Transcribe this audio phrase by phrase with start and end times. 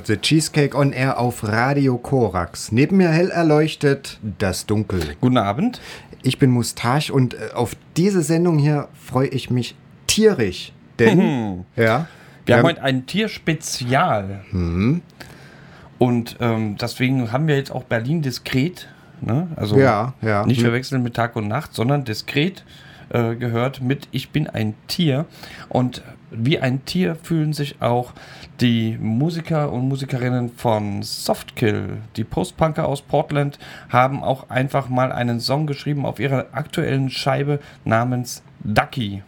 [0.00, 2.72] hört The Cheesecake on Air auf Radio Korax.
[2.72, 5.00] Neben mir hell erleuchtet das Dunkel.
[5.20, 5.80] Guten Abend.
[6.22, 9.74] Ich bin Mustache und äh, auf diese Sendung hier freue ich mich
[10.06, 10.72] tierisch.
[10.98, 12.06] Denn, ja.
[12.46, 14.40] Wir haben heute ein Tierspezial.
[14.52, 15.02] Mhm.
[15.98, 18.88] Und ähm, deswegen haben wir jetzt auch Berlin diskret.
[19.20, 19.48] Ne?
[19.56, 20.46] Also Ja, ja.
[20.46, 22.64] nicht verwechseln mit Tag und Nacht, sondern diskret
[23.10, 25.26] äh, gehört mit Ich bin ein Tier.
[25.68, 28.12] Und wie ein Tier fühlen sich auch
[28.60, 31.98] die Musiker und Musikerinnen von Softkill.
[32.16, 37.58] Die Postpunker aus Portland haben auch einfach mal einen Song geschrieben auf ihrer aktuellen Scheibe
[37.84, 39.22] namens Ducky.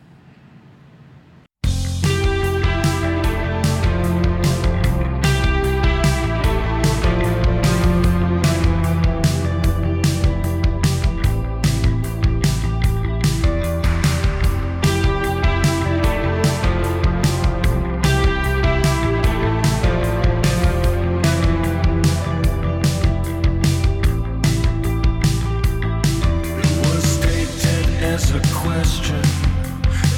[28.13, 29.23] As a question.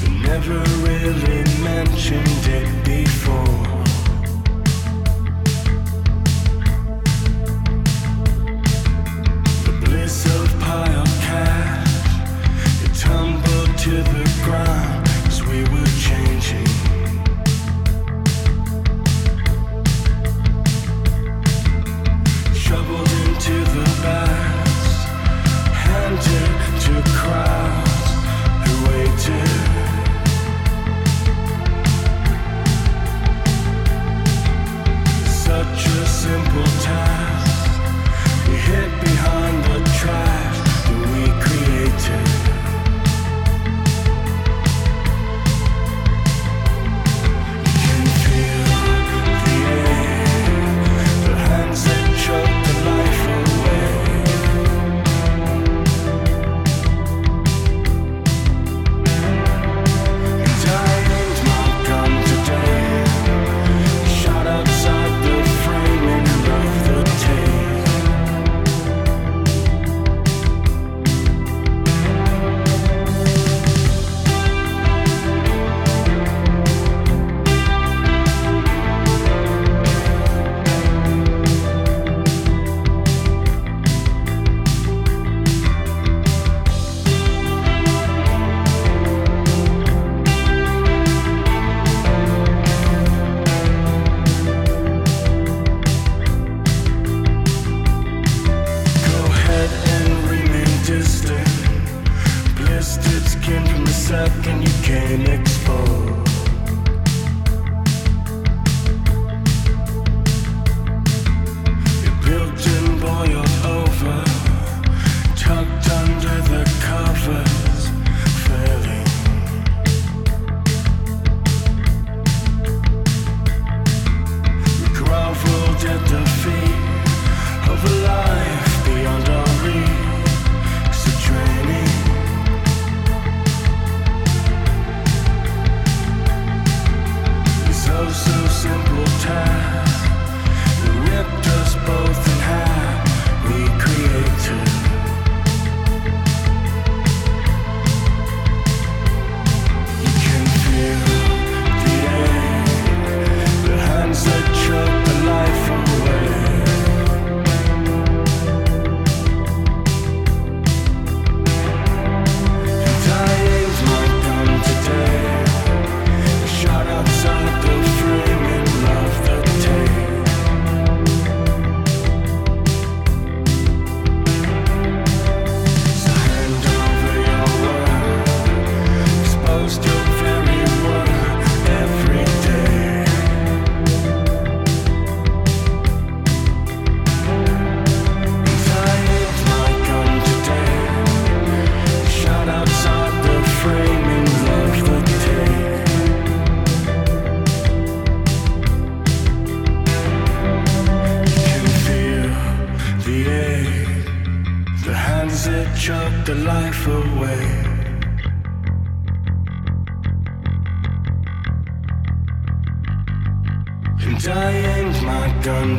[0.03, 3.74] You never really mentioned it before.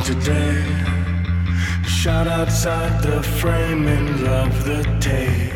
[0.06, 0.63] Today.
[1.88, 5.52] Shot outside the frame and love the taste.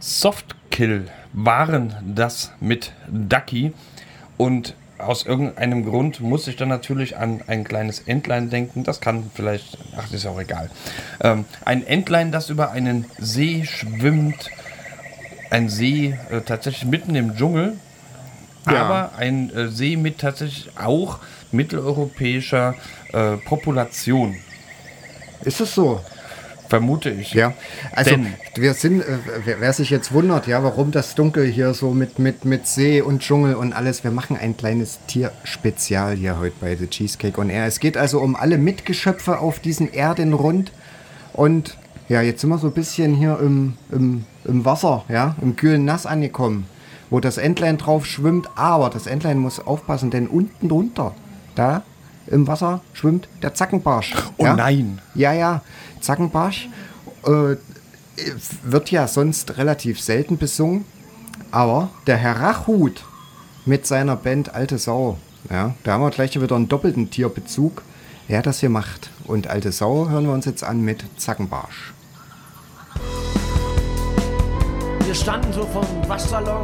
[0.00, 3.72] Softkill waren das mit Ducky
[4.36, 8.82] und aus irgendeinem Grund muss ich dann natürlich an ein kleines Entlein denken.
[8.82, 10.68] Das kann vielleicht, ach, ist auch egal.
[11.20, 14.50] Ähm, ein Entlein, das über einen See schwimmt.
[15.50, 17.76] Ein See äh, tatsächlich mitten im Dschungel.
[18.66, 18.82] Ja.
[18.84, 21.18] Aber ein äh, See mit tatsächlich auch
[21.50, 22.74] mitteleuropäischer
[23.12, 24.36] äh, Population,
[25.44, 26.00] Ist es so?
[26.68, 27.34] vermute ich.
[27.34, 27.52] Ja.
[27.90, 31.74] Also Denn- wir sind, äh, wer, wer sich jetzt wundert, ja, warum das Dunkel hier
[31.74, 36.38] so mit, mit, mit See und Dschungel und alles, wir machen ein kleines Tierspezial hier
[36.38, 37.66] heute bei The Cheesecake on Air.
[37.66, 40.70] Es geht also um alle Mitgeschöpfe auf diesem Erdenrund
[41.32, 41.76] und
[42.08, 45.84] ja, jetzt sind wir so ein bisschen hier im, im, im Wasser, ja, im kühlen
[45.84, 46.66] Nass angekommen,
[47.10, 51.14] wo das Entlein drauf schwimmt, aber das Entlein muss aufpassen, denn unten drunter,
[51.54, 51.82] da
[52.26, 54.14] im Wasser schwimmt der Zackenbarsch.
[54.36, 54.54] Oh ja?
[54.54, 55.00] nein.
[55.14, 55.62] Ja, ja,
[56.00, 56.68] Zackenbarsch
[57.24, 57.56] äh,
[58.62, 60.84] wird ja sonst relativ selten besungen,
[61.50, 63.04] aber der Herr Rachhut
[63.66, 65.18] mit seiner Band Alte Sau,
[65.50, 67.82] ja, da haben wir gleich wieder einen doppelten Tierbezug,
[68.28, 69.10] wer das hier macht.
[69.24, 71.92] Und Alte Sau hören wir uns jetzt an mit Zackenbarsch.
[75.10, 76.62] Wir standen so vom Waschsalon,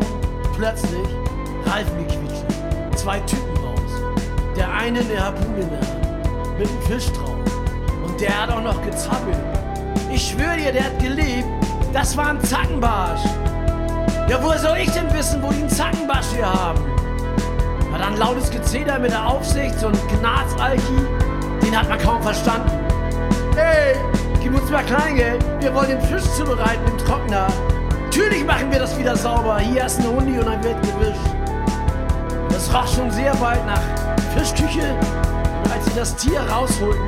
[0.54, 1.08] plötzlich
[1.64, 2.46] Reifengequietsche.
[2.94, 3.90] Zwei Typen raus.
[4.56, 7.34] Der eine eine Harpune in der Hand, mit einem Fisch drauf.
[8.04, 9.36] Und der hat auch noch gezappelt.
[10.12, 11.48] Ich schwöre dir, der hat gelebt.
[11.92, 13.24] Das war ein Zackenbarsch.
[14.28, 16.84] Ja, woher soll ich denn wissen, wo die einen Zackenbarsch hier haben?
[17.90, 21.04] War dann lautes Gezeder mit der Aufsicht, so ein Gnazalki.
[21.62, 22.70] Den hat man kaum verstanden.
[23.56, 23.96] Hey,
[24.40, 25.44] gib uns mal Kleingeld.
[25.58, 27.48] Wir wollen den Fisch zubereiten im Trockner.
[28.16, 29.58] Natürlich machen wir das wieder sauber.
[29.58, 31.20] Hier ist ein Hundi und dann wird gewischt.
[32.48, 33.82] Das roch schon sehr bald nach
[34.34, 34.94] Fischküche.
[35.62, 37.04] Und als sie das Tier rausholten,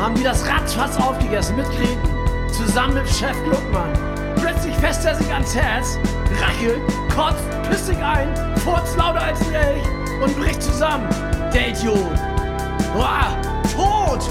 [0.00, 2.08] haben die das ratzfatz aufgegessen mit Gräten.
[2.50, 3.92] Zusammen mit Chef Gluckmann.
[4.36, 5.98] Plötzlich fässt er sich ans Herz,
[6.40, 6.80] rachelt,
[7.14, 8.34] kotzt, pisst sich ein,
[8.64, 9.84] furzt lauter als ein Elch
[10.22, 11.06] und bricht zusammen.
[11.52, 11.98] Der Idiot.
[12.94, 13.36] Boah,
[13.76, 14.26] tot!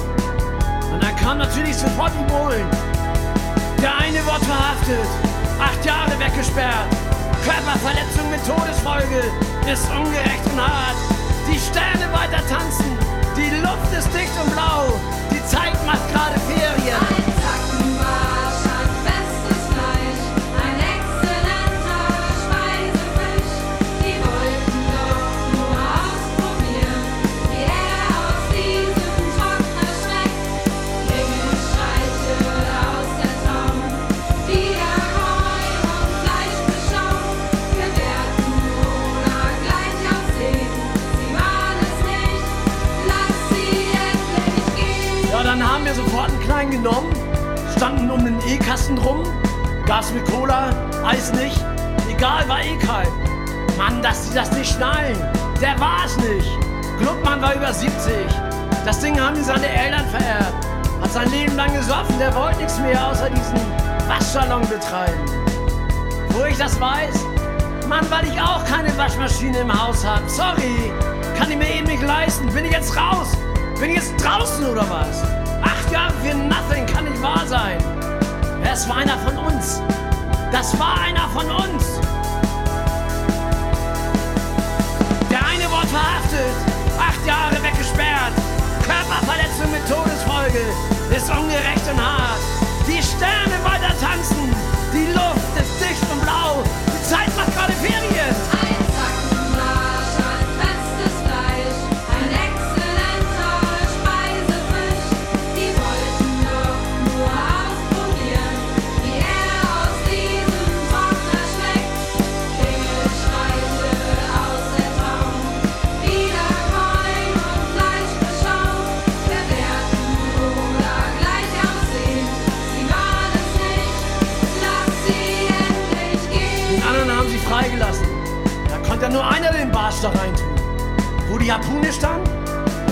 [0.91, 2.65] Und dann kam natürlich sofort die Bullen.
[3.79, 5.30] Der eine wird verhaftet,
[5.61, 6.89] acht Jahre weggesperrt.
[7.45, 9.21] Körperverletzung mit Todesfolge
[9.71, 10.97] ist ungerecht und hart.
[11.47, 12.97] Die Sterne weiter tanzen,
[13.35, 14.99] die Luft ist dicht und blau.
[15.31, 17.30] Die Zeit macht gerade Ferien.
[48.71, 49.23] Den E-Kasten drum,
[49.85, 50.69] Gas mit Cola,
[51.05, 51.59] Eis nicht,
[52.09, 53.09] egal, war eh kalt.
[53.77, 55.17] Mann, dass sie das nicht schnallen,
[55.59, 56.49] der war's nicht.
[56.97, 58.13] Gluckmann war über 70,
[58.85, 60.65] das Ding haben ihm seine Eltern vererbt.
[61.01, 63.59] Hat sein Leben lang gesoffen, der wollte nichts mehr außer diesen
[64.07, 65.19] Waschsalon betreiben.
[66.29, 67.25] Wo ich das weiß?
[67.89, 70.29] Mann, weil ich auch keine Waschmaschine im Haus hab.
[70.29, 70.93] Sorry,
[71.37, 72.47] kann ich mir eben nicht leisten.
[72.53, 73.35] Bin ich jetzt raus?
[73.79, 75.23] Bin ich jetzt draußen oder was?
[75.61, 77.77] Acht Jahre für nothing kann nicht wahr sein.
[78.63, 79.81] Es war einer von uns.
[80.51, 81.99] Das war einer von uns.
[85.29, 86.55] Der eine wurde verhaftet,
[86.99, 88.33] acht Jahre weggesperrt.
[88.83, 90.61] Körperverletzung mit Todesfolge
[91.15, 92.30] ist ungerecht und hart.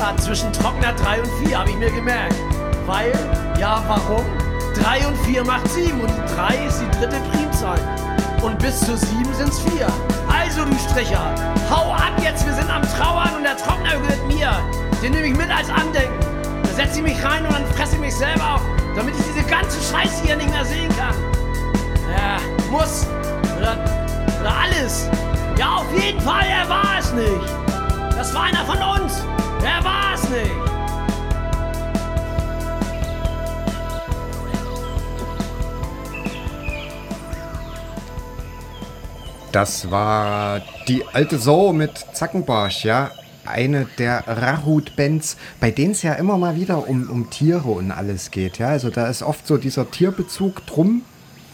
[0.10, 2.34] Ja, zwischen Trockner 3 und 4, habe ich mir gemerkt.
[2.88, 3.14] Weil,
[3.60, 4.26] ja, warum?
[4.74, 7.80] 3 und 4 macht 7 und die 3 ist die dritte Primzahl.
[8.42, 9.88] Und bis zu 7 sind's 4.
[10.28, 11.22] Also, du Stricher,
[11.70, 13.92] hau ab jetzt, wir sind am Trauern und der Trockner
[15.04, 16.20] Den nehme ich mit als Andenken.
[16.64, 18.62] Da setze ich mich rein und dann fresse ich mich selber auf,
[18.96, 21.14] damit ich diese ganze Scheiße hier nicht mehr sehen kann.
[22.18, 22.38] Ja,
[22.72, 23.06] muss.
[23.60, 23.78] Oder,
[24.42, 25.08] oder alles.
[25.56, 28.18] Ja, auf jeden Fall, er war es nicht.
[28.18, 29.24] Das war einer von uns.
[29.64, 30.70] Er war es nicht.
[39.52, 43.12] Das war die alte Sau mit Zackenbarsch, ja.
[43.46, 48.30] Eine der Rahut-Bands, bei denen es ja immer mal wieder um, um Tiere und alles
[48.30, 48.68] geht, ja.
[48.68, 51.02] Also da ist oft so dieser Tierbezug drum.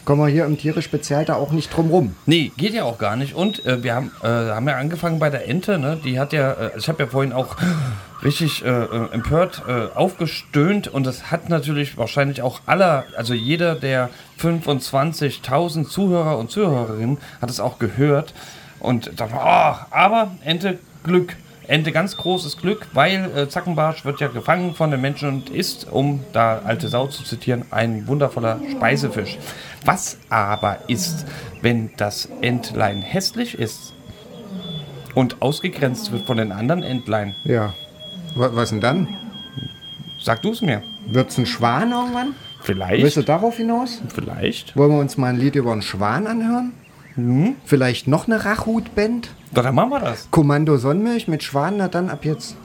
[0.06, 2.16] Kommen wir hier im Tiere-Spezial da auch nicht drum rum.
[2.28, 3.34] Nee, geht ja auch gar nicht.
[3.34, 6.00] Und äh, wir haben, äh, haben ja angefangen bei der Ente, ne?
[6.04, 7.58] Die hat ja, äh, ich habe ja vorhin auch
[8.24, 13.74] richtig äh, äh, empört äh, aufgestöhnt und das hat natürlich wahrscheinlich auch aller, also jeder
[13.74, 18.34] der 25.000 Zuhörer und Zuhörerinnen hat es auch gehört
[18.80, 21.36] und da war, oh, aber Ente Glück.
[21.68, 25.88] Ente ganz großes Glück, weil äh, Zackenbarsch wird ja gefangen von den Menschen und ist,
[25.92, 29.38] um da alte Sau zu zitieren, ein wundervoller Speisefisch.
[29.84, 31.26] Was aber ist,
[31.62, 33.94] wenn das Entlein hässlich ist
[35.14, 37.36] und ausgegrenzt wird von den anderen Entlein?
[37.44, 37.74] Ja.
[38.36, 39.08] Wa- Was denn dann?
[40.20, 40.82] Sag du es mir.
[41.08, 42.28] Wird's ein Schwan irgendwann?
[42.28, 43.18] Willst Vielleicht.
[43.18, 44.02] du darauf hinaus?
[44.14, 44.76] Vielleicht.
[44.76, 46.74] Wollen wir uns mal ein Lied über einen Schwan anhören?
[47.66, 49.30] Vielleicht noch eine Rachut-Band?
[49.56, 50.28] Doch, dann machen wir das.
[50.32, 52.58] Kommando Sonnenmilch mit Schwan, na dann ab jetzt.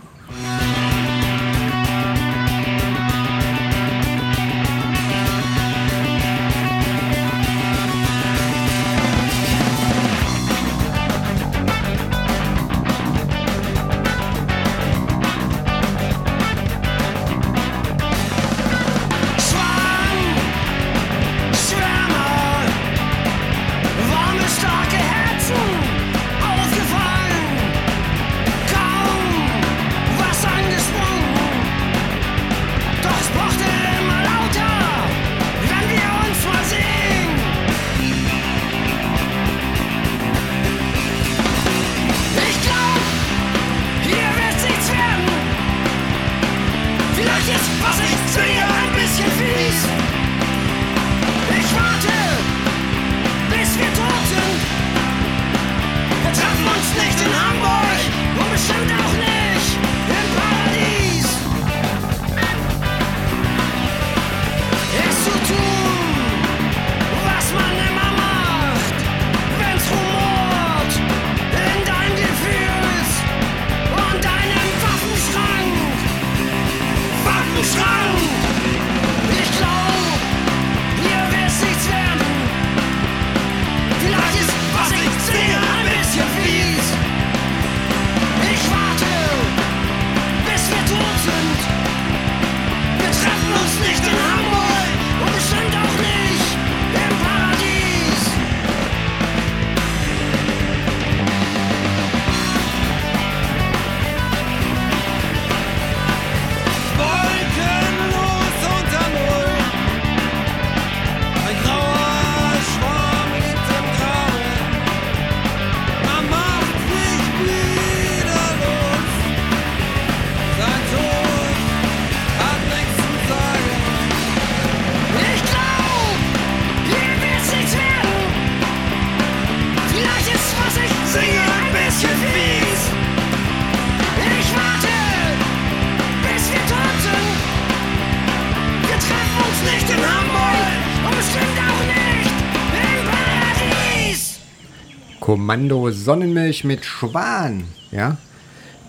[145.50, 148.18] Kommando Sonnenmilch mit Schwan, ja.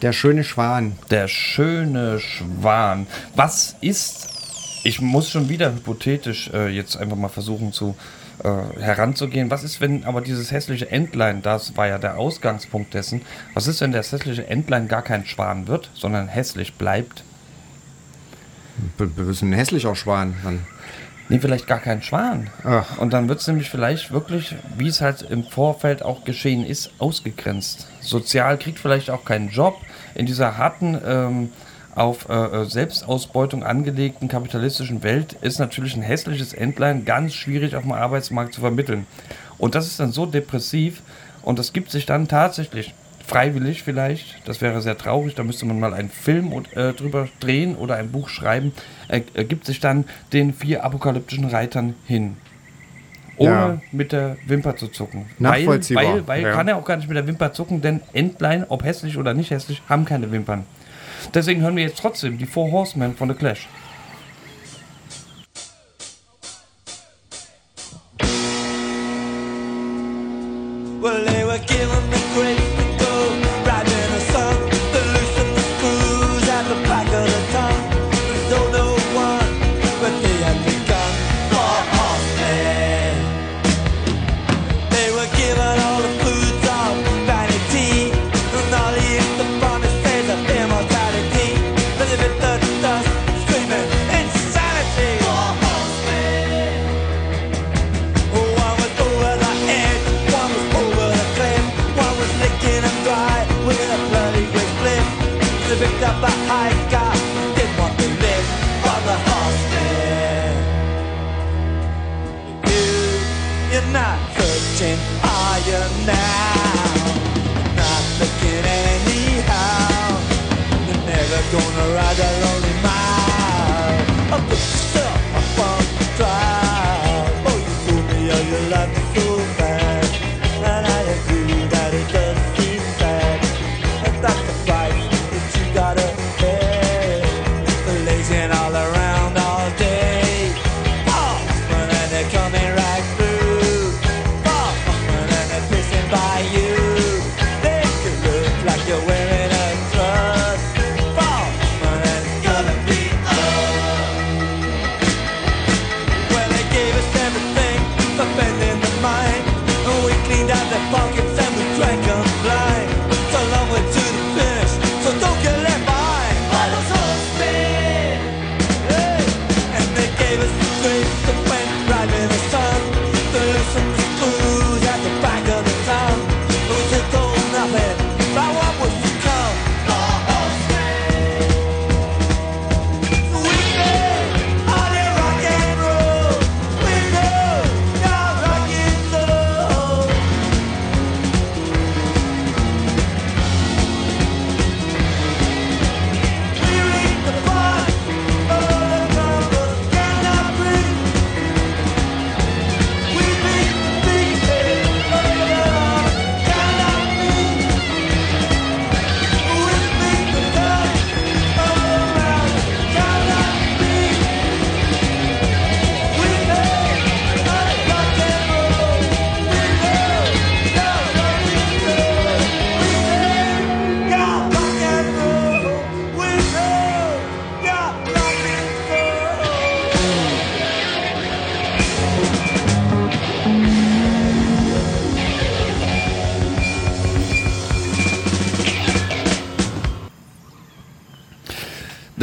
[0.03, 0.95] Der schöne Schwan.
[1.09, 3.07] Der schöne Schwan.
[3.35, 4.27] Was ist,
[4.83, 7.95] ich muss schon wieder hypothetisch äh, jetzt einfach mal versuchen zu
[8.43, 9.49] äh, heranzugehen.
[9.49, 13.23] Was ist, wenn aber dieses hässliche Entlein, das war ja der Ausgangspunkt dessen,
[13.55, 17.23] was ist, wenn das hässliche Entlein gar kein Schwan wird, sondern hässlich bleibt?
[18.99, 20.35] B- b- ist ein hässlicher Schwan.
[20.43, 20.59] Dann.
[21.29, 22.49] Nee, vielleicht gar kein Schwan.
[22.63, 22.97] Ach.
[22.97, 26.91] Und dann wird es nämlich vielleicht wirklich, wie es halt im Vorfeld auch geschehen ist,
[26.99, 27.87] ausgegrenzt.
[28.01, 29.79] Sozial kriegt vielleicht auch keinen Job
[30.13, 31.49] in dieser harten, ähm,
[31.95, 37.83] auf äh, äh, Selbstausbeutung angelegten kapitalistischen Welt ist natürlich ein hässliches Entlein ganz schwierig auf
[37.83, 39.05] dem Arbeitsmarkt zu vermitteln.
[39.57, 41.01] Und das ist dann so depressiv
[41.41, 42.93] und das gibt sich dann tatsächlich
[43.31, 47.75] freiwillig vielleicht, das wäre sehr traurig, da müsste man mal einen Film äh, drüber drehen
[47.77, 48.73] oder ein Buch schreiben,
[49.07, 52.35] äh, gibt sich dann den vier apokalyptischen Reitern hin.
[53.37, 53.81] Ohne Ja.
[53.93, 55.27] mit der Wimper zu zucken.
[55.39, 56.51] Nachvollziehbar, Weil, weil, weil ja.
[56.51, 59.49] kann er auch gar nicht mit der Wimper zucken, denn Entlein, ob hässlich oder nicht
[59.49, 60.65] hässlich, haben keine Wimpern.
[61.33, 63.69] Deswegen hören wir jetzt trotzdem die Four Horsemen von The Clash.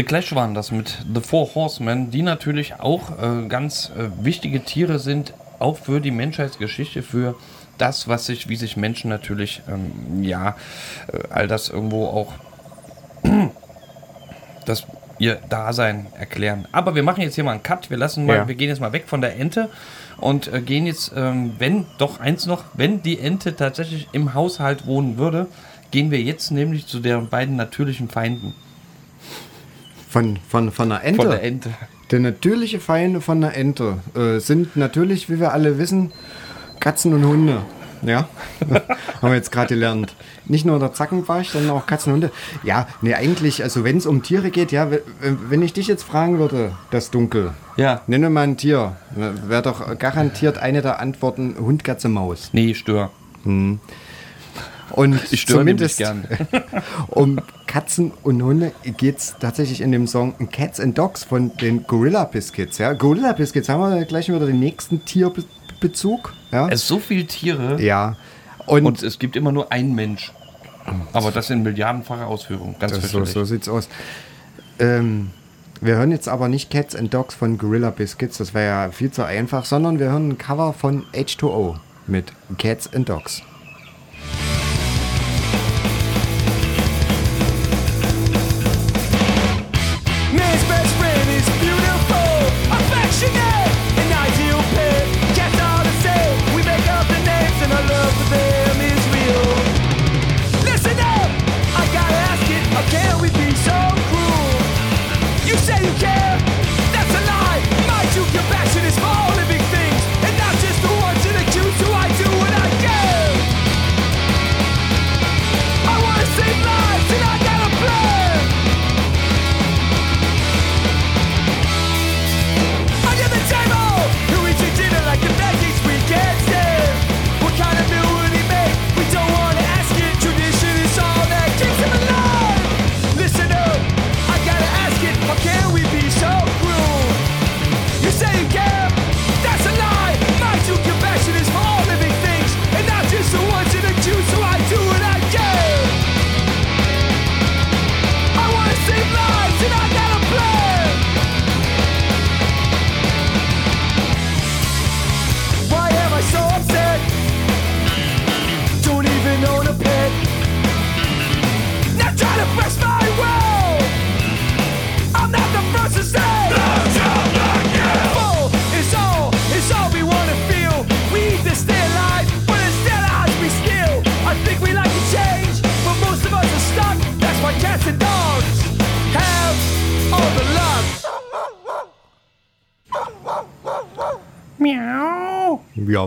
[0.09, 4.99] Clash waren das mit The Four Horsemen, die natürlich auch äh, ganz äh, wichtige Tiere
[4.99, 7.35] sind, auch für die Menschheitsgeschichte, für
[7.77, 10.57] das, was sich, wie sich Menschen natürlich, ähm, ja,
[11.12, 12.33] äh, all das irgendwo auch
[14.64, 14.87] das
[15.18, 16.66] ihr Dasein erklären.
[16.73, 17.90] Aber wir machen jetzt hier mal einen Cut.
[17.90, 18.49] Wir lassen mal, Ja.
[18.49, 19.68] wir gehen jetzt mal weg von der Ente
[20.16, 24.87] und äh, gehen jetzt, ähm, wenn doch eins noch, wenn die Ente tatsächlich im Haushalt
[24.87, 25.49] wohnen würde,
[25.90, 28.55] gehen wir jetzt nämlich zu deren beiden natürlichen Feinden.
[30.09, 31.23] Von, von, von einer Ente.
[31.23, 31.71] Von der Ente.
[32.11, 36.12] Der natürliche Feinde von einer Ente äh, sind natürlich, wie wir alle wissen,
[36.81, 37.62] Katzen und Hunde.
[38.03, 38.29] Ja,
[39.21, 40.14] haben wir jetzt gerade gelernt.
[40.47, 42.33] Nicht nur der Zackenbarsch, sondern auch Katzen und Hunde.
[42.62, 44.88] Ja, nee, eigentlich, also wenn es um Tiere geht, ja,
[45.21, 48.03] wenn ich dich jetzt fragen würde, das Dunkel, Ja.
[48.07, 52.51] nenne mal ein Tier, wäre doch garantiert eine der Antworten Hund, Katze, Maus.
[52.53, 53.11] Nee, stör.
[54.90, 56.27] Und Ich störe zumindest gern.
[57.09, 61.87] um Katzen und Hunde geht es tatsächlich in dem Song Cats and Dogs von den
[61.87, 62.79] Gorilla Biscuits.
[62.79, 62.92] Ja?
[62.92, 66.33] Gorilla Biscuits haben wir gleich wieder den nächsten Tierbezug.
[66.51, 68.16] Ja, Es sind so viele Tiere ja.
[68.66, 70.33] Und, und es gibt immer nur einen Mensch.
[71.12, 72.77] Aber das in milliardenfacher Ausführung.
[72.79, 73.88] Ganz das, so, so sieht's aus.
[74.79, 75.31] Ähm,
[75.81, 79.11] wir hören jetzt aber nicht Cats and Dogs von Gorilla Biscuits, das wäre ja viel
[79.11, 83.42] zu einfach, sondern wir hören ein Cover von H2O mit Cats and Dogs.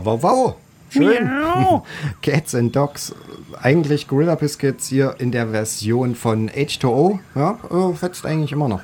[0.03, 0.55] Wow, wow.
[0.89, 1.25] Schön.
[1.25, 1.85] Miau.
[2.21, 3.15] Cats and Dogs.
[3.61, 7.19] Eigentlich Gorilla Biscuits hier in der Version von H2O.
[7.35, 8.81] Ja, äh, fetzt eigentlich immer noch.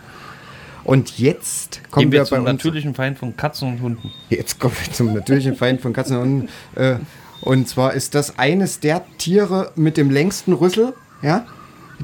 [0.84, 4.12] Und jetzt kommen Gehen wir wir zum natürlichen Feind von Katzen und Hunden.
[4.30, 6.50] Jetzt kommen wir zum natürlichen Feind von Katzen und Hunden.
[6.76, 6.98] Äh,
[7.42, 11.46] und zwar ist das eines der Tiere mit dem längsten Rüssel, ja,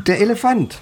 [0.08, 0.80] der Elefant.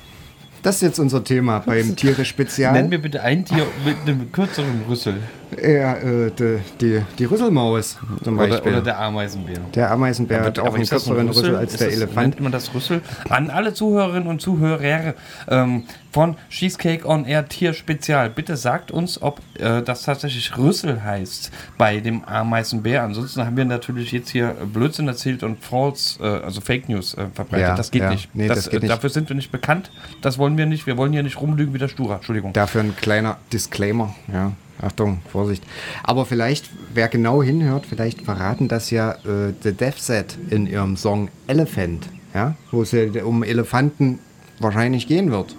[0.63, 2.73] Das ist jetzt unser Thema beim Tiere Spezial.
[2.73, 5.21] Nenn mir bitte ein Tier mit einem kürzeren Rüssel.
[5.61, 8.71] Ja, äh, die, die, die Rüsselmaus zum Oder, Beispiel.
[8.71, 9.59] oder der Ameisenbär.
[9.75, 11.55] der Ameisenbär hat auch Aber einen das kürzeren Rüssel Rüssel?
[11.55, 12.27] als der das, Elefant.
[12.29, 13.01] Nennt man das Rüssel?
[13.29, 15.13] An alle Zuhörerinnen und Zuhörer
[15.49, 18.29] ähm, von Cheesecake on Air Tier Spezial.
[18.29, 23.03] Bitte sagt uns, ob äh, das tatsächlich Rüssel heißt bei dem Ameisenbär.
[23.03, 27.27] Ansonsten haben wir natürlich jetzt hier Blödsinn erzählt und False, äh, also Fake News äh,
[27.33, 27.67] verbreitet.
[27.67, 28.09] Ja, das geht ja.
[28.09, 28.33] nicht.
[28.33, 28.91] Nee, das geht äh, nicht.
[28.91, 29.91] Dafür sind wir nicht bekannt.
[30.21, 30.87] Das wollen wir nicht.
[30.87, 32.15] Wir wollen hier nicht rumlügen wie der Stura.
[32.15, 32.53] Entschuldigung.
[32.53, 34.15] Dafür ein kleiner Disclaimer.
[34.31, 35.63] Ja, Achtung, Vorsicht.
[36.03, 40.97] Aber vielleicht, wer genau hinhört, vielleicht verraten das ja äh, The Death Set in ihrem
[40.97, 42.09] Song Elephant.
[42.33, 44.19] Ja, wo es ja um Elefanten
[44.59, 45.55] wahrscheinlich gehen wird.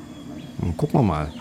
[0.59, 1.33] Und gucken wir mal.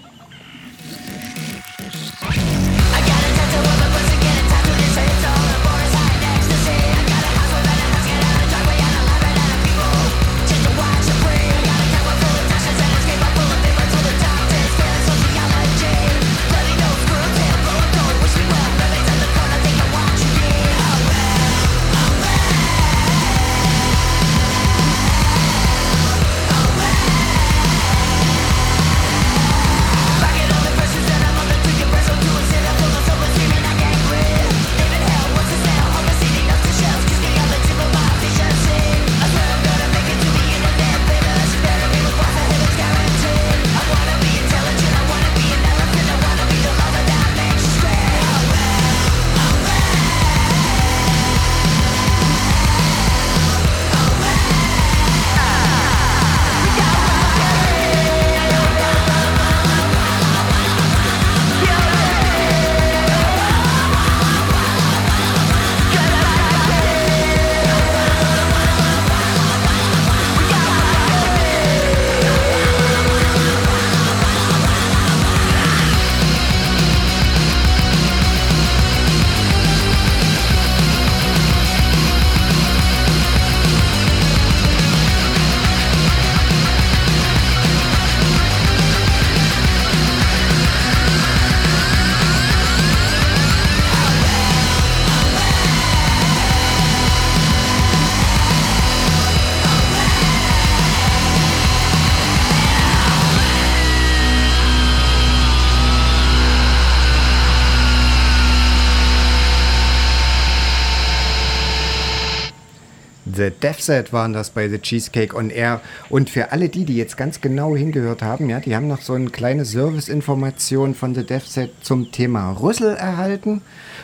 [113.72, 115.80] The Death Set waren das bei The Cheesecake on Air.
[116.10, 119.14] Und für alle die, die jetzt ganz genau hingehört haben, ja, die haben noch so
[119.14, 123.62] eine kleine Serviceinformation von The Death Set zum Thema Rüssel erhalten.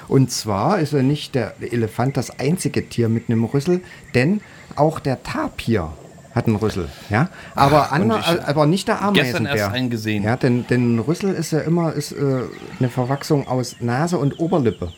[0.08, 3.82] Und zwar ist er nicht der Elefant das einzige Tier mit einem Rüssel,
[4.16, 4.42] denn
[4.76, 5.92] auch der Tapir
[6.34, 6.88] hat einen Rüssel.
[7.10, 7.30] Ja?
[7.56, 9.24] Aber, und ander, ich- aber nicht der Ameisenbär.
[9.24, 10.24] gestern erst einen gesehen.
[10.24, 12.44] Ja, denn, denn ein Rüssel ist ja immer ist, äh,
[12.80, 14.94] eine Verwachsung aus Nase und Oberlippe.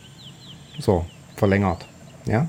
[0.78, 1.06] So,
[1.36, 1.86] verlängert.
[2.26, 2.46] Ja?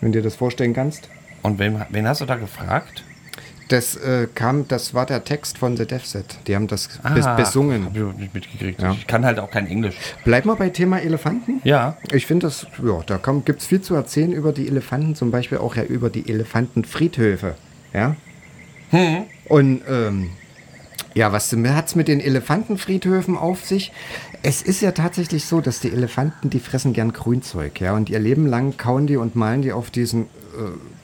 [0.00, 1.08] Wenn du dir das vorstellen kannst.
[1.42, 3.04] Und wen, wen hast du da gefragt?
[3.68, 6.38] Das äh, kam, das war der Text von The Death Set.
[6.48, 7.84] Die haben das bes Ah, besungen.
[7.84, 8.82] Hab ich nicht mitgekriegt.
[8.82, 8.92] Ja.
[8.92, 9.94] Ich kann halt auch kein Englisch.
[10.24, 11.60] Bleiben wir bei Thema Elefanten.
[11.62, 11.96] Ja.
[12.10, 15.58] Ich finde das, ja, da gibt es viel zu erzählen über die Elefanten, zum Beispiel
[15.58, 17.54] auch ja über die Elefantenfriedhöfe.
[17.92, 18.16] Ja.
[19.48, 20.30] Und ähm,
[21.14, 23.92] ja, was hat es mit den Elefantenfriedhöfen auf sich?
[24.42, 28.18] Es ist ja tatsächlich so, dass die Elefanten, die fressen gern Grünzeug, ja, und ihr
[28.18, 30.26] Leben lang kauen die und malen die auf diesem äh,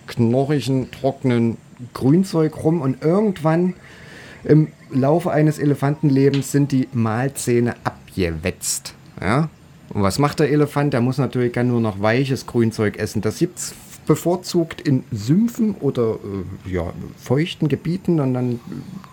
[0.06, 1.56] knorrigen, trockenen
[1.94, 3.74] Grünzeug rum und irgendwann
[4.44, 8.94] im Laufe eines Elefantenlebens sind die Mahlzähne abgewetzt.
[9.20, 9.48] Ja?
[9.90, 10.94] Und was macht der Elefant?
[10.94, 13.22] Der muss natürlich dann nur noch weiches Grünzeug essen.
[13.22, 13.74] Das gibt es
[14.06, 16.14] bevorzugt in Sümpfen oder
[16.66, 18.60] äh, ja, feuchten Gebieten und dann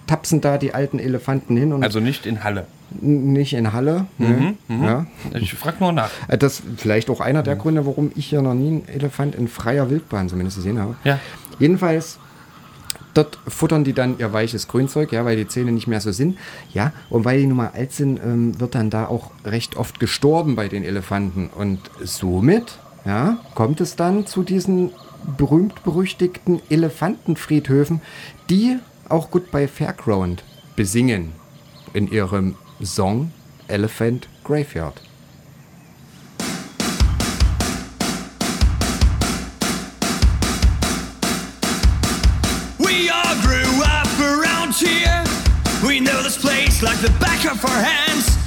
[0.07, 2.67] tapsen da die alten Elefanten hin und Also nicht in Halle.
[3.01, 4.05] nicht in Halle.
[4.19, 4.55] ne?
[4.69, 5.05] Ja.
[5.33, 6.11] Ich frag nur nach.
[6.27, 9.35] Äh, Das ist vielleicht auch einer der Gründe, warum ich hier noch nie einen Elefant
[9.35, 10.95] in freier Wildbahn zumindest gesehen habe.
[11.03, 11.19] Ja.
[11.59, 12.19] Jedenfalls,
[13.15, 16.37] dort futtern die dann ihr weiches Grünzeug, ja, weil die Zähne nicht mehr so sind.
[16.73, 19.99] Ja, und weil die nun mal alt sind, ähm, wird dann da auch recht oft
[19.99, 21.49] gestorben bei den Elefanten.
[21.55, 24.91] Und somit, ja, kommt es dann zu diesen
[25.37, 28.01] berühmt-berüchtigten Elefantenfriedhöfen,
[28.49, 28.77] die
[29.09, 30.43] auch Goodbye Fairground
[30.75, 31.33] besingen
[31.93, 33.31] in ihrem Song
[33.67, 35.01] Elephant Graveyard.
[42.79, 45.23] We all grew up around here.
[45.85, 48.42] We know this place like the back of our hands.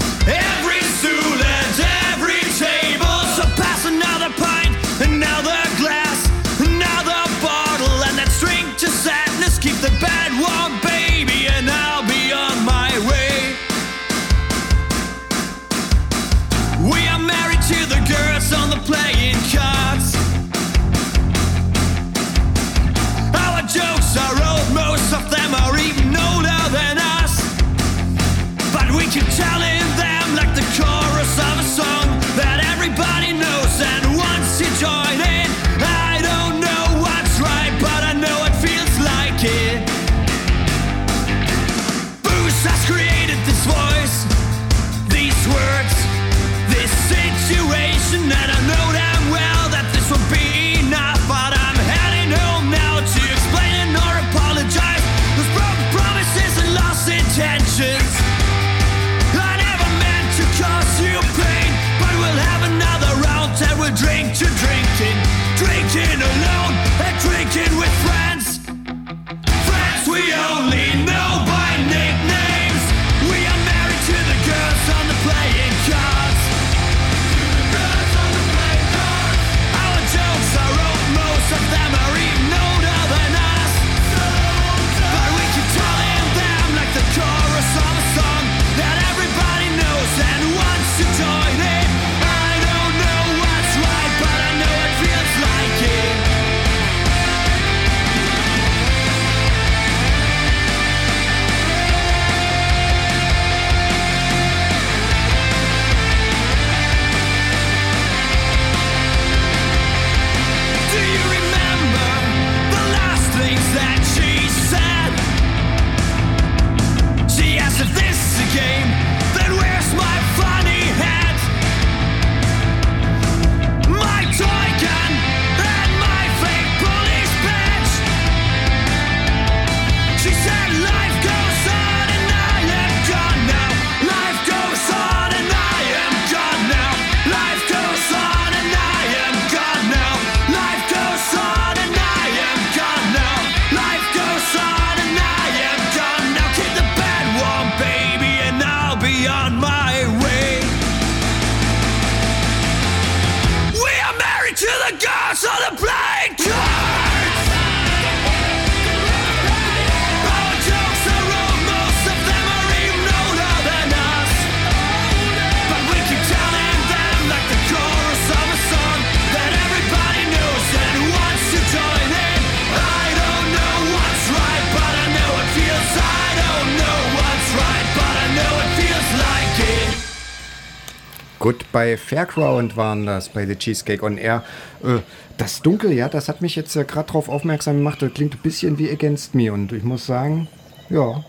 [181.86, 184.42] Bei Fairground waren das, bei The Cheesecake on Air.
[184.82, 184.98] Äh,
[185.36, 188.02] das Dunkel, ja, das hat mich jetzt ja gerade darauf aufmerksam gemacht.
[188.02, 189.52] Das klingt ein bisschen wie Against Me.
[189.52, 190.48] Und ich muss sagen,
[190.90, 191.24] ja,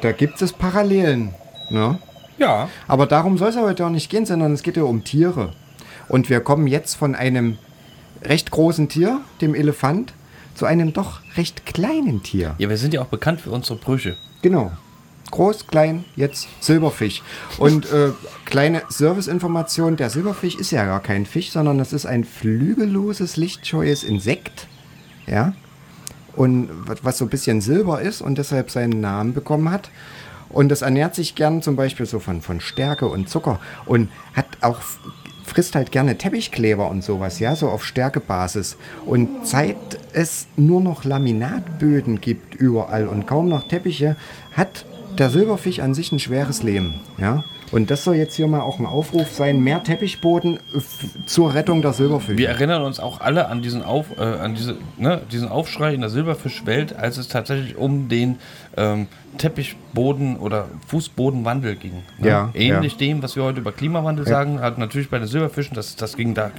[0.00, 1.34] da gibt es Parallelen.
[1.70, 1.98] Ne?
[2.38, 2.68] Ja.
[2.86, 5.50] Aber darum soll es ja heute auch nicht gehen, sondern es geht ja um Tiere.
[6.08, 7.58] Und wir kommen jetzt von einem
[8.22, 10.12] recht großen Tier, dem Elefant,
[10.54, 12.54] zu einem doch recht kleinen Tier.
[12.58, 14.16] Ja, wir sind ja auch bekannt für unsere Brüche.
[14.40, 14.70] Genau.
[15.30, 17.22] Groß, klein, jetzt Silberfisch.
[17.58, 18.10] Und äh,
[18.44, 24.04] kleine Serviceinformation, der Silberfisch ist ja gar kein Fisch, sondern das ist ein flügelloses, lichtscheues
[24.04, 24.68] Insekt.
[25.26, 25.54] Ja.
[26.36, 26.68] Und
[27.02, 29.90] was- so ein bisschen silber ist und deshalb seinen Namen bekommen hat.
[30.50, 34.46] Und das ernährt sich gern zum Beispiel so von, von Stärke und Zucker und hat
[34.60, 34.78] auch
[35.44, 38.76] frisst halt gerne Teppichkleber und sowas, ja, so auf Stärkebasis.
[39.04, 39.76] Und seit
[40.12, 44.16] es nur noch Laminatböden gibt überall und kaum noch Teppiche,
[44.52, 44.86] hat
[45.18, 47.44] der Silberfisch an sich ein schweres Leben, ja.
[47.72, 51.82] Und das soll jetzt hier mal auch ein Aufruf sein, mehr Teppichboden f- zur Rettung
[51.82, 52.38] der Silberfische.
[52.38, 56.00] Wir erinnern uns auch alle an diesen, Auf, äh, an diese, ne, diesen Aufschrei in
[56.00, 58.36] der Silberfischwelt, als es tatsächlich um den
[58.76, 59.06] ähm,
[59.38, 62.02] Teppichboden oder Fußbodenwandel ging.
[62.18, 62.28] Ne?
[62.28, 62.98] Ja, Ähnlich ja.
[62.98, 66.34] dem, was wir heute über Klimawandel sagen, hat natürlich bei den Silberfischen, das, das ging
[66.34, 66.50] da äh,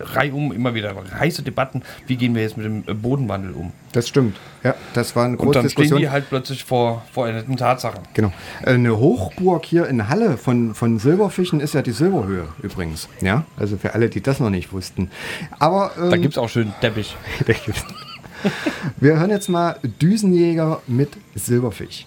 [0.00, 3.72] reihum immer wieder heiße Debatten, wie gehen wir jetzt mit dem äh, Bodenwandel um.
[3.92, 4.36] Das stimmt.
[4.62, 8.00] Ja, das war eine Und große dann stehen die halt plötzlich vor veränderten Tatsachen.
[8.14, 8.32] Genau.
[8.64, 13.08] Eine Hochburg hier in Halle von, von Silberfischen ist ja die Silberhöhe übrigens.
[13.20, 15.10] Ja, also für alle, die das noch nicht wussten.
[15.58, 17.16] Aber ähm, Da gibt es auch schön Teppich.
[18.98, 22.06] Wir hören jetzt mal Düsenjäger mit Silberfisch.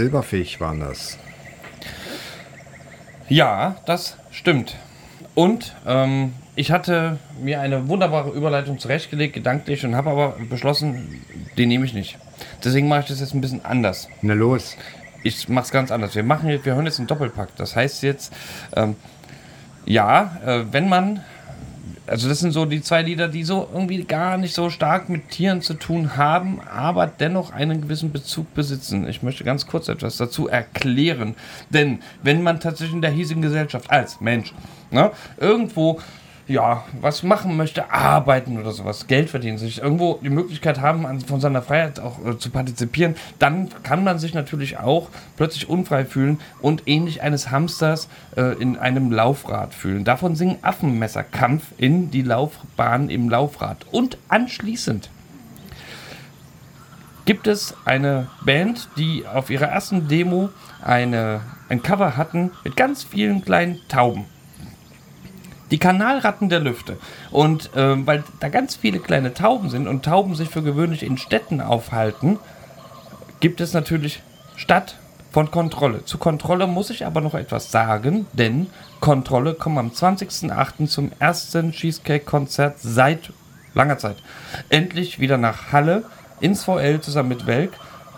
[0.00, 1.18] Mit Silberfisch waren das.
[3.28, 4.76] Ja, das stimmt.
[5.34, 11.22] Und ähm, ich hatte mir eine wunderbare Überleitung zurechtgelegt, gedanklich, und habe aber beschlossen,
[11.56, 12.18] den nehme ich nicht.
[12.64, 14.08] Deswegen mache ich das jetzt ein bisschen anders.
[14.22, 14.76] Na los.
[15.22, 16.14] Ich mache es ganz anders.
[16.14, 17.54] Wir machen jetzt, wir hören jetzt einen Doppelpack.
[17.56, 18.32] Das heißt jetzt,
[18.74, 18.96] ähm,
[19.84, 21.22] ja, äh, wenn man,
[22.10, 25.30] also das sind so die zwei Lieder, die so irgendwie gar nicht so stark mit
[25.30, 29.08] Tieren zu tun haben, aber dennoch einen gewissen Bezug besitzen.
[29.08, 31.36] Ich möchte ganz kurz etwas dazu erklären.
[31.68, 34.52] Denn wenn man tatsächlich in der hiesigen Gesellschaft als Mensch
[34.90, 36.00] ne, irgendwo
[36.50, 41.20] ja, was machen möchte, arbeiten oder sowas, Geld verdienen, sich irgendwo die Möglichkeit haben, an,
[41.20, 46.04] von seiner Freiheit auch äh, zu partizipieren, dann kann man sich natürlich auch plötzlich unfrei
[46.04, 50.02] fühlen und ähnlich eines Hamsters äh, in einem Laufrad fühlen.
[50.02, 53.86] Davon singen Affenmesserkampf in die Laufbahn im Laufrad.
[53.92, 55.08] Und anschließend
[57.26, 60.48] gibt es eine Band, die auf ihrer ersten Demo
[60.82, 64.24] eine, ein Cover hatten mit ganz vielen kleinen Tauben.
[65.70, 66.98] Die Kanalratten der Lüfte.
[67.30, 71.18] Und ähm, weil da ganz viele kleine Tauben sind und Tauben sich für gewöhnlich in
[71.18, 72.38] Städten aufhalten,
[73.40, 74.22] gibt es natürlich
[74.56, 74.96] Stadt
[75.30, 76.04] von Kontrolle.
[76.04, 78.66] Zu Kontrolle muss ich aber noch etwas sagen, denn
[79.00, 80.88] Kontrolle kommt am 20.08.
[80.88, 83.32] zum ersten Cheesecake-Konzert seit
[83.74, 84.16] langer Zeit.
[84.68, 86.04] Endlich wieder nach Halle
[86.40, 87.72] ins VL zusammen mit Welk.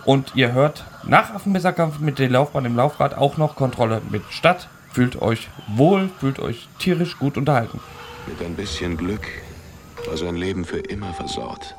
[0.05, 4.69] Und ihr hört nach Affenmesserkampf mit der Laufbahn im Laufrad auch noch Kontrolle mit Stadt.
[4.93, 7.80] Fühlt euch wohl, fühlt euch tierisch gut unterhalten.
[8.26, 9.26] Mit ein bisschen Glück
[10.07, 11.74] war sein Leben für immer versaut.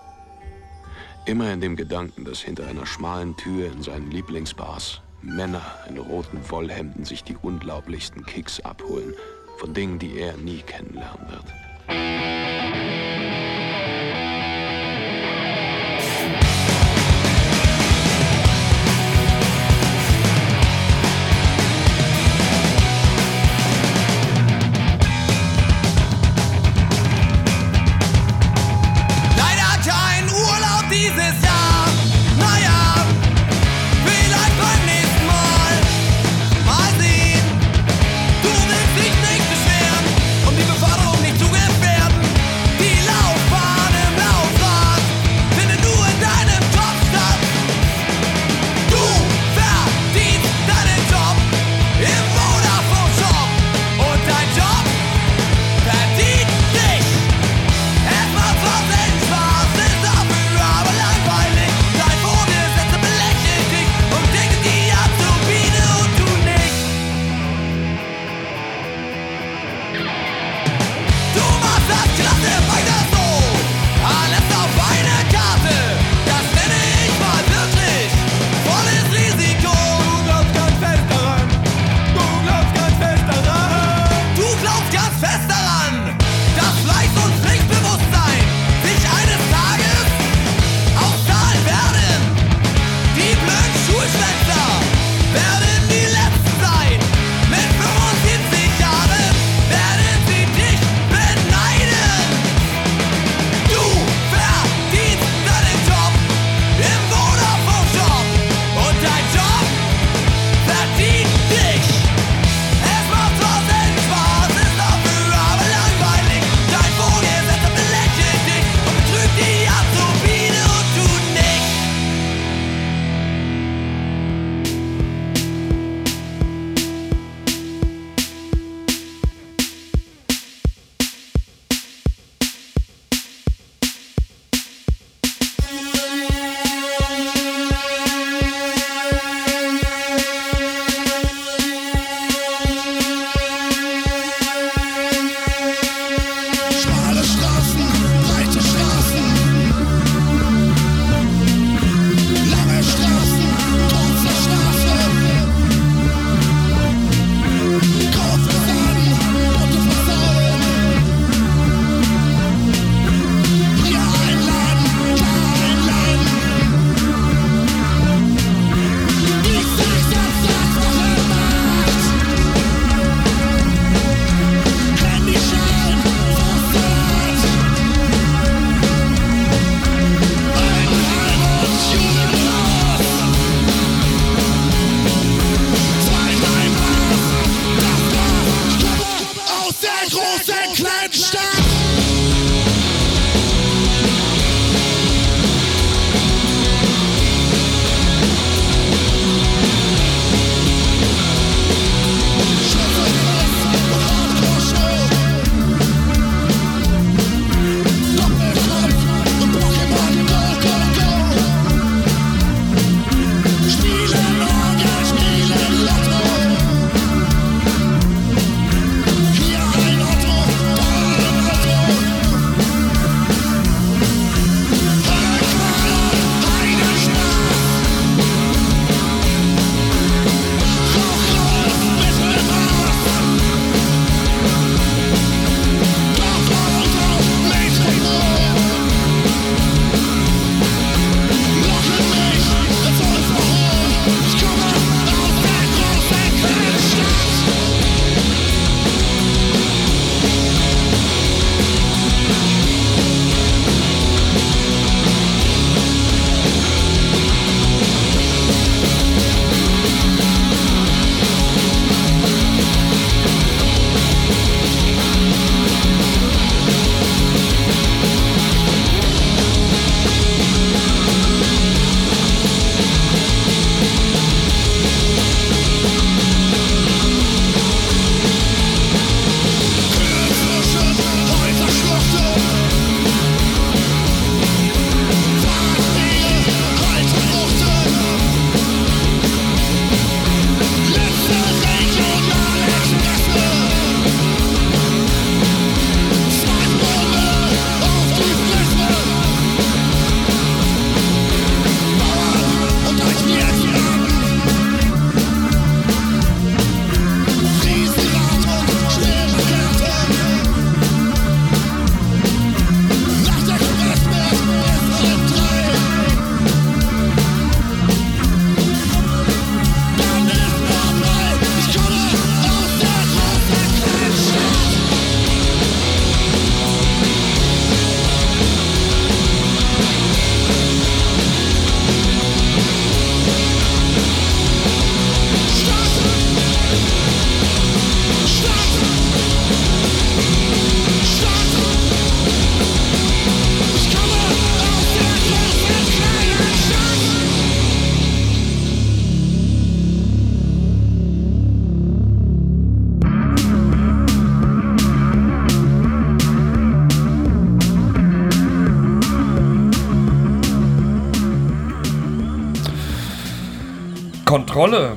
[1.26, 6.40] Immer in dem Gedanken, dass hinter einer schmalen Tür in seinen Lieblingsbars Männer in roten
[6.50, 9.14] Wollhemden sich die unglaublichsten Kicks abholen
[9.58, 13.03] von Dingen, die er nie kennenlernen wird.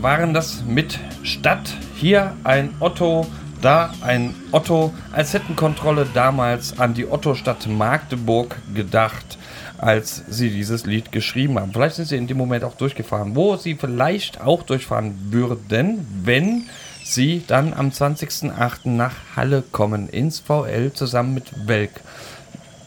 [0.06, 1.74] Waren das mit Stadt.
[1.96, 3.26] Hier ein Otto,
[3.60, 4.94] da ein Otto.
[5.10, 9.36] Als hätten Kontrolle damals an die Otto-Stadt Magdeburg gedacht,
[9.78, 11.72] als sie dieses Lied geschrieben haben.
[11.72, 16.68] Vielleicht sind sie in dem Moment auch durchgefahren, wo sie vielleicht auch durchfahren würden, wenn
[17.02, 18.88] sie dann am 20.08.
[18.88, 22.00] nach Halle kommen, ins VL zusammen mit Welk.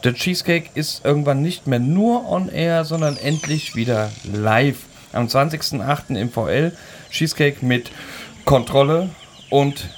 [0.06, 4.78] Der Cheesecake ist irgendwann nicht mehr nur on air, sondern endlich wieder live.
[5.14, 6.16] Am 20.08.
[6.16, 6.72] im VL
[7.10, 7.92] Cheesecake mit
[8.46, 9.10] Kontrolle
[9.50, 9.90] und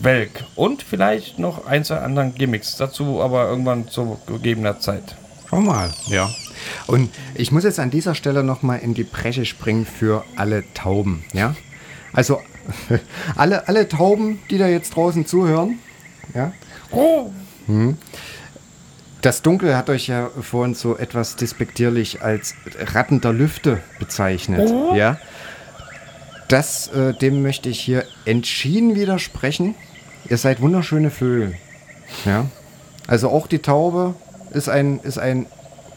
[0.00, 0.44] Welk.
[0.54, 2.76] Und vielleicht noch ein, zwei anderen Gimmicks.
[2.76, 5.16] Dazu aber irgendwann zu gegebener Zeit.
[5.48, 6.30] Schau mal, ja.
[6.86, 11.24] Und ich muss jetzt an dieser Stelle nochmal in die Bresche springen für alle Tauben,
[11.32, 11.54] ja.
[12.12, 12.40] Also
[13.36, 15.78] alle, alle Tauben, die da jetzt draußen zuhören,
[16.34, 16.52] ja.
[17.66, 17.96] Hm.
[19.22, 25.18] Das Dunkel hat euch ja vorhin so etwas despektierlich als Ratten der Lüfte bezeichnet, ja.
[26.48, 29.76] Das, äh, dem möchte ich hier entschieden widersprechen.
[30.28, 31.54] Ihr seid wunderschöne Vögel,
[32.24, 32.46] ja.
[33.06, 34.14] Also auch die Taube
[34.52, 35.46] ist ein, ist ein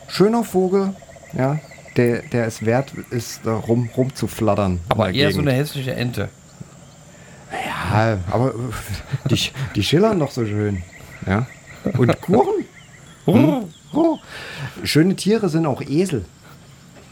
[0.07, 0.93] schöner Vogel,
[1.33, 1.59] ja,
[1.95, 4.79] der, der es wert ist, da rum, rumzuflattern.
[4.89, 6.29] Aber eher so eine hässliche Ente.
[7.51, 9.39] Ja, aber äh, die,
[9.75, 10.83] die schillern doch so schön.
[11.25, 11.47] Ja.
[11.97, 12.52] Und Kuchen.
[13.25, 13.65] Hm?
[14.83, 16.25] Schöne Tiere sind auch Esel.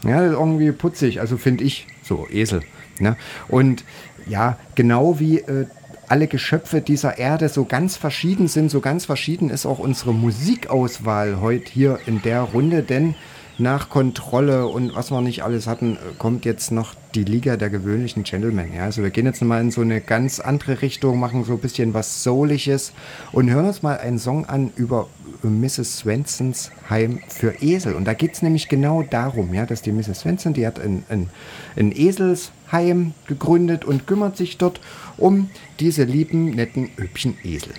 [0.04, 2.62] Ja, irgendwie putzig, also finde ich so, Esel.
[2.98, 3.16] Ne?
[3.48, 3.84] Und
[4.26, 5.66] ja, genau wie äh,
[6.08, 11.40] alle Geschöpfe dieser Erde so ganz verschieden sind, so ganz verschieden ist auch unsere Musikauswahl
[11.40, 13.14] heute hier in der Runde, denn
[13.62, 17.70] nach Kontrolle und was wir nicht alles hatten, äh, kommt jetzt noch die Liga der
[17.70, 18.74] gewöhnlichen Gentlemen.
[18.74, 21.58] Ja, also wir gehen jetzt mal in so eine ganz andere Richtung, machen so ein
[21.58, 22.92] bisschen was Souliges
[23.30, 25.08] und hören uns mal einen Song an über
[25.44, 25.98] äh, Mrs.
[25.98, 27.94] Swensons Heim für Esel.
[27.94, 30.20] Und da geht es nämlich genau darum, ja, dass die Mrs.
[30.20, 31.30] Swenson, die hat ein, ein,
[31.76, 34.80] ein Eselsheim gegründet und kümmert sich dort
[35.16, 35.50] um
[35.80, 37.72] diese lieben, netten, hübschen Esel.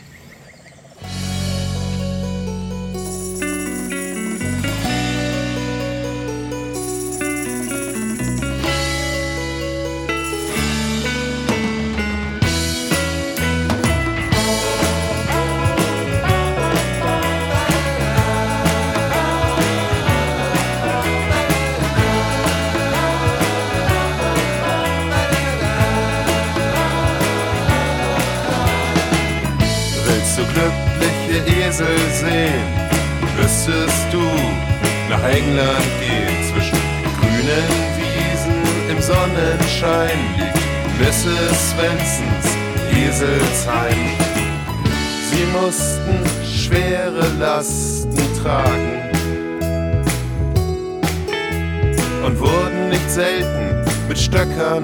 [52.24, 54.84] Und wurden nicht selten mit Stöckern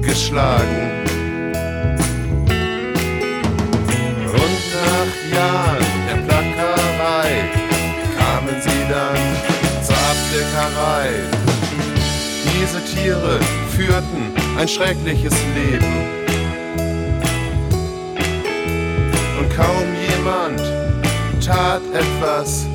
[0.00, 1.04] geschlagen.
[4.32, 7.30] Und nach Jahren der Plackerei
[8.16, 9.18] kamen sie dann
[9.82, 11.08] zur Abdeckerei.
[12.44, 13.40] Diese Tiere
[13.76, 15.94] führten ein schreckliches Leben.
[19.38, 20.60] Und kaum jemand
[21.44, 22.66] tat etwas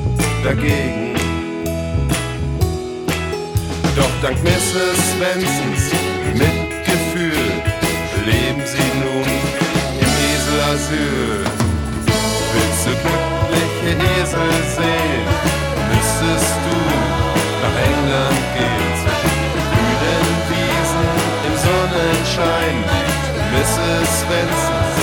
[0.44, 1.09] dagegen.
[3.96, 4.98] Doch dank Mrs.
[5.10, 5.84] Svensons
[6.34, 7.50] Mitgefühl
[8.24, 9.28] leben sie nun
[10.00, 11.44] im Eselasyl.
[12.52, 15.26] Willst du glückliche Esel sehen,
[15.90, 16.76] müsstest du
[17.62, 18.90] nach England gehen.
[19.72, 21.08] Grünen Wiesen
[21.48, 22.76] im Sonnenschein
[23.52, 24.08] Mrs.
[24.20, 24.96] Svensons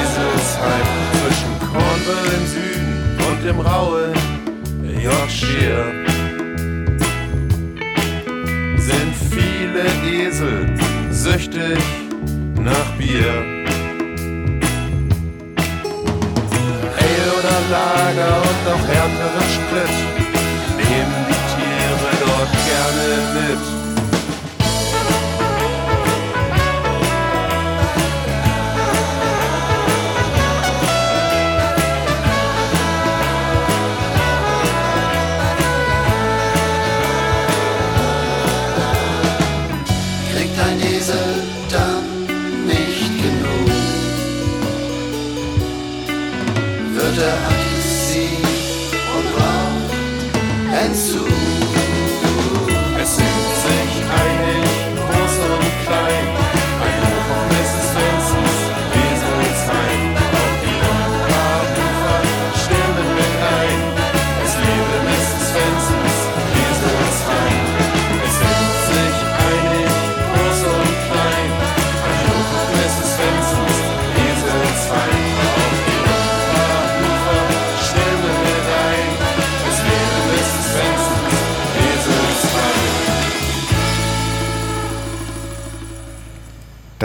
[0.00, 0.88] Eselsheim.
[1.12, 2.92] Zwischen Cornwall im Süden
[3.28, 4.14] und im rauen
[5.02, 6.01] Yorkshire
[9.72, 10.66] viele Esel
[11.10, 11.78] süchtig
[12.56, 13.32] nach Bier.
[16.98, 19.94] Ale oder Lager und auch härteren Sprit
[20.76, 23.81] nehmen die Tiere dort gerne mit.
[47.22, 47.61] Wird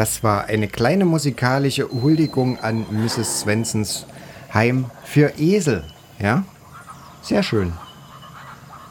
[0.07, 3.41] Das war eine kleine musikalische Huldigung an Mrs.
[3.41, 4.05] Svensons
[4.53, 5.83] Heim für Esel.
[6.17, 6.45] Ja,
[7.21, 7.73] sehr schön.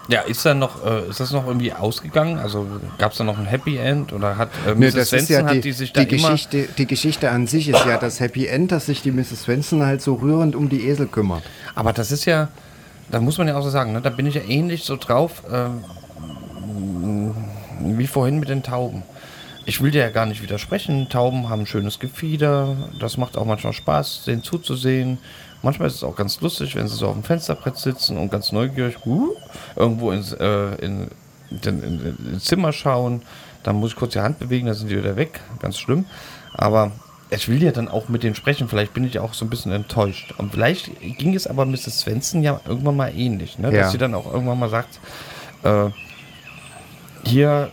[0.09, 2.39] Ja, ist dann noch, äh, ist das noch irgendwie ausgegangen?
[2.39, 2.67] Also
[2.99, 4.95] gab es da noch ein Happy End oder hat äh, Mrs.
[4.95, 7.71] ist Svensson ja die, hat die sich da die, immer Geschichte, die Geschichte an sich
[7.71, 9.45] ist ja das Happy End, dass sich die Mrs.
[9.45, 11.45] Svensson halt so rührend um die Esel kümmert.
[11.75, 12.49] Aber das ist ja,
[13.11, 15.43] da muss man ja auch so sagen, ne, da bin ich ja ähnlich so drauf,
[15.51, 15.83] ähm,
[17.81, 19.03] wie vorhin mit den Tauben.
[19.69, 21.09] Ich will dir ja gar nicht widersprechen.
[21.09, 22.77] Tauben haben ein schönes Gefieder.
[23.01, 25.19] Das macht auch manchmal Spaß, denen zuzusehen.
[25.62, 28.53] Manchmal ist es auch ganz lustig, wenn sie so auf dem Fensterbrett sitzen und ganz
[28.53, 29.35] neugierig uh,
[29.75, 31.09] irgendwo ins, äh, in,
[31.51, 33.23] den, in, ins Zimmer schauen.
[33.64, 35.41] Dann muss ich kurz die Hand bewegen, dann sind die wieder weg.
[35.59, 36.05] Ganz schlimm.
[36.55, 36.93] Aber
[37.31, 38.69] ich will ja dann auch mit denen sprechen.
[38.69, 40.33] Vielleicht bin ich ja auch so ein bisschen enttäuscht.
[40.39, 42.01] Und vielleicht ging es aber Mrs.
[42.01, 43.59] Svensson ja irgendwann mal ähnlich.
[43.59, 43.73] Ne?
[43.73, 43.83] Ja.
[43.83, 45.01] Dass sie dann auch irgendwann mal sagt,
[45.64, 45.91] äh,
[47.25, 47.73] hier,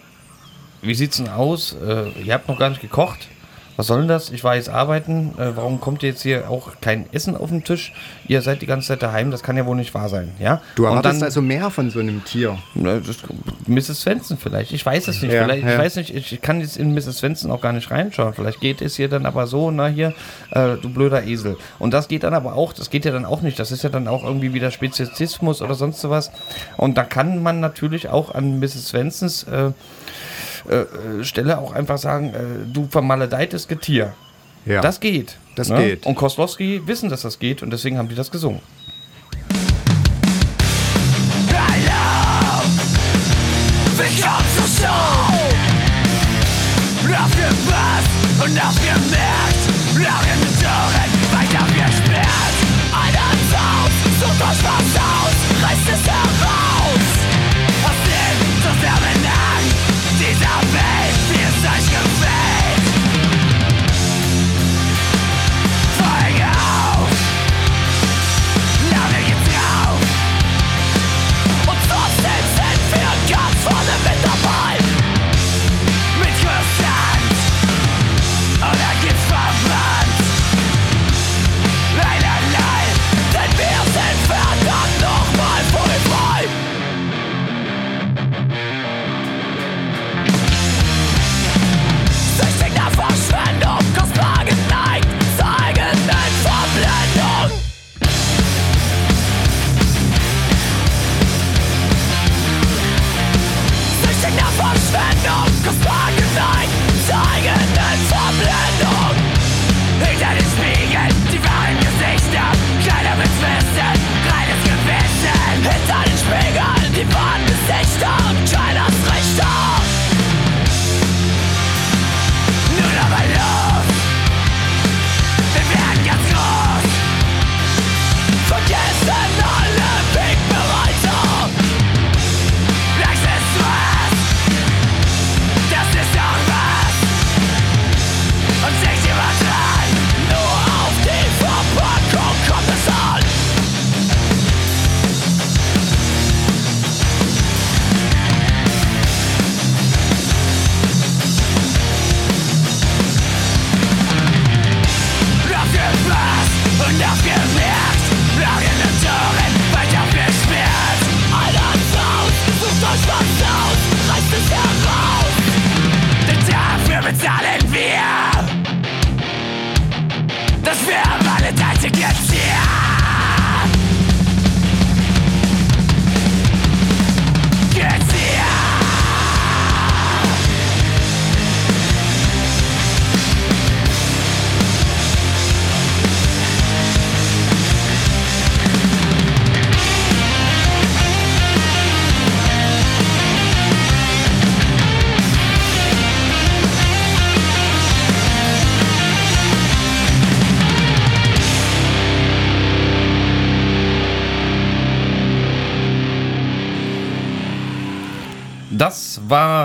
[0.83, 1.75] wie sieht's denn aus?
[1.85, 3.27] Äh, ihr habt noch gar nicht gekocht.
[3.75, 4.29] Was soll denn das?
[4.29, 5.33] Ich war jetzt arbeiten.
[5.39, 7.91] Äh, warum kommt jetzt hier auch kein Essen auf den Tisch?
[8.27, 9.31] Ihr seid die ganze Zeit daheim.
[9.31, 10.31] Das kann ja wohl nicht wahr sein.
[10.37, 10.61] Ja?
[10.75, 12.59] Du erwartest dann- also mehr von so einem Tier.
[12.75, 13.17] na, das,
[13.65, 14.01] Mrs.
[14.01, 14.73] Svensson vielleicht.
[14.73, 15.33] Ich weiß es nicht.
[15.33, 15.71] Ja, vielleicht, ja.
[15.73, 17.17] Ich weiß nicht, ich kann jetzt in Mrs.
[17.17, 18.35] Svensson auch gar nicht reinschauen.
[18.35, 20.13] Vielleicht geht es hier dann aber so, na hier,
[20.51, 21.57] äh, du blöder Esel.
[21.79, 23.57] Und das geht dann aber auch, das geht ja dann auch nicht.
[23.57, 26.29] Das ist ja dann auch irgendwie wieder Speziesismus oder sonst sowas.
[26.77, 28.89] Und da kann man natürlich auch an Mrs.
[28.89, 29.71] Svensons äh,
[30.69, 34.13] äh, äh, Stelle auch einfach sagen, äh, du vermaledeites Getier.
[34.65, 34.81] Ja.
[34.81, 35.37] Das geht.
[35.55, 35.83] Das ne?
[35.83, 36.05] geht.
[36.05, 38.61] Und Koslowski wissen, dass das geht und deswegen haben die das gesungen.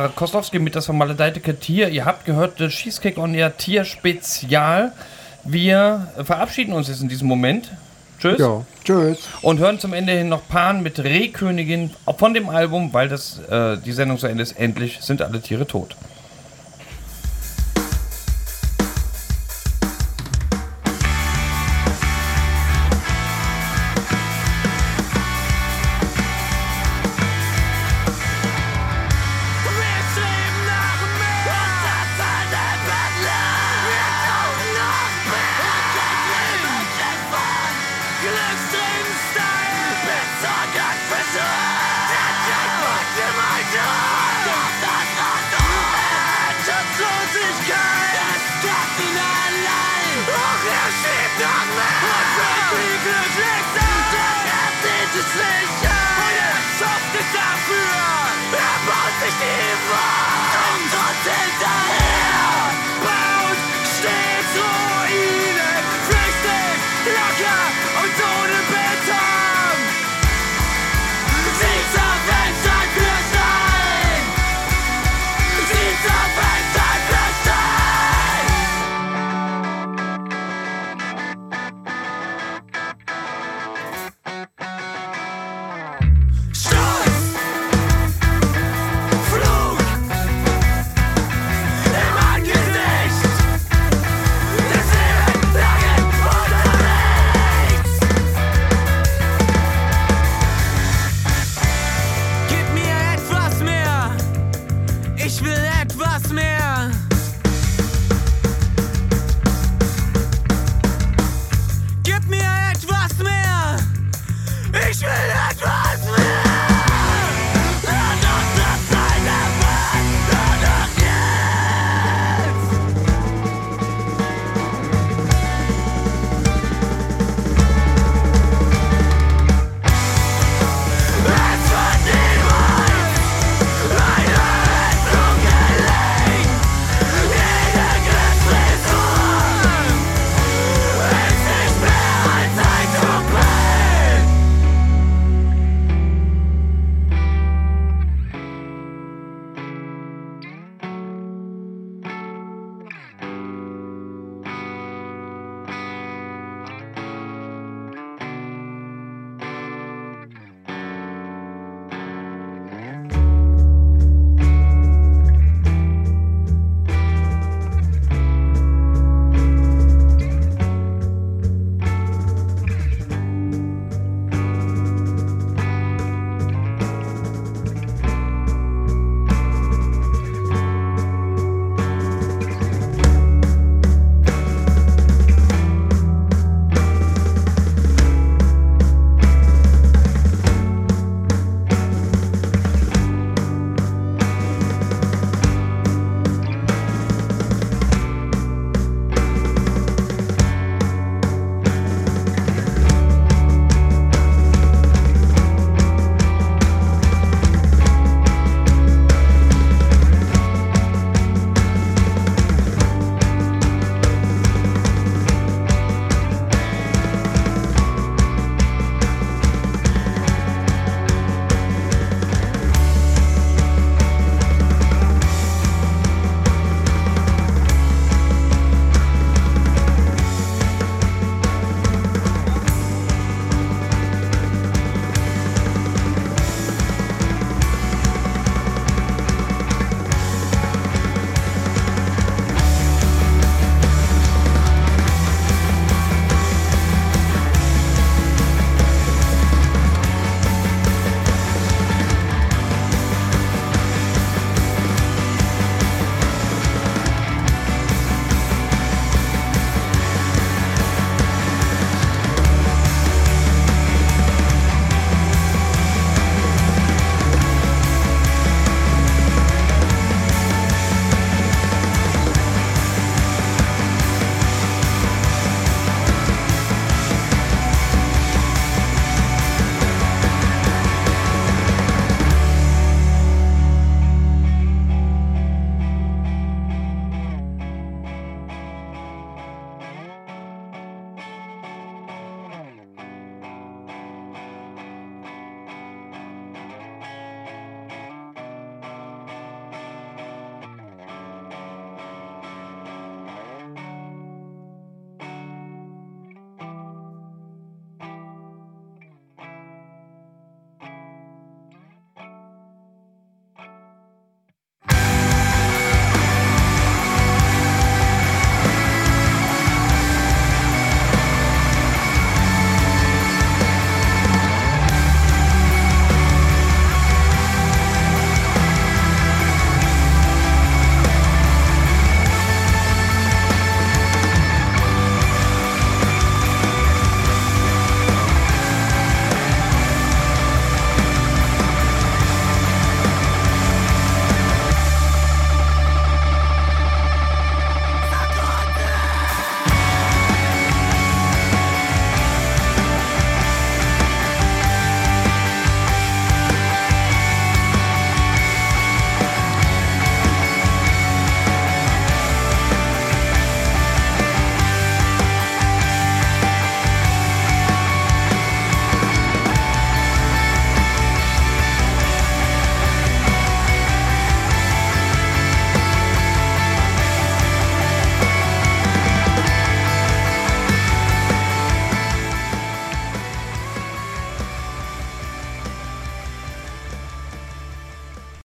[0.09, 1.88] War Koslowski mit das vermaledeite Tier.
[1.90, 4.92] Ihr habt gehört, das Cheesecake on Air Tier Spezial.
[5.44, 7.70] Wir verabschieden uns jetzt in diesem Moment.
[8.18, 8.38] Tschüss.
[8.38, 9.18] Ja, tschüss.
[9.42, 13.76] Und hören zum Ende hin noch Pan mit Rehkönigin von dem Album, weil das äh,
[13.78, 14.59] die Sendung zu Ende ist.
[14.59, 15.94] Endlich sind alle Tiere tot.